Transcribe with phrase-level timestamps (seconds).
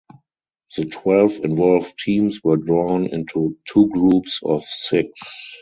[0.75, 5.21] The twelve involved teams were drawn into two groups of six.